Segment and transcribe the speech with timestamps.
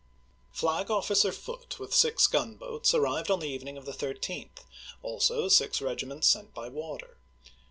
[0.51, 4.63] Flag officer Foote, with six gunboats, arrived on the evening of the 13th;
[5.03, 7.19] also six regiments sent by water.